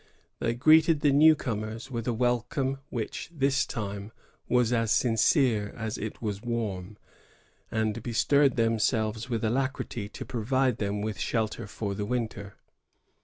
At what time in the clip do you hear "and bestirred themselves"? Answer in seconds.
7.69-9.29